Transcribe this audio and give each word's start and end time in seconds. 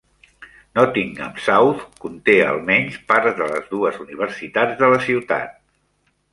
Nottingham 0.77 1.35
South 1.47 1.83
conté 2.07 2.35
al 2.47 2.57
menys 2.71 2.99
parts 3.13 3.37
de 3.43 3.51
les 3.53 3.71
dues 3.77 4.03
universitats 4.09 4.77
de 4.83 4.93
la 4.97 5.01
ciutat. 5.09 5.57